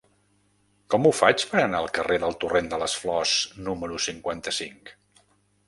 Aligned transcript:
Com 0.93 1.03
ho 1.05 1.11
faig 1.17 1.45
per 1.51 1.59
anar 1.65 1.83
al 1.83 1.91
carrer 1.99 2.17
del 2.25 2.35
Torrent 2.45 2.71
de 2.73 2.81
les 2.85 2.97
Flors 3.03 3.37
número 3.69 4.03
cinquanta-cinc? 4.09 4.95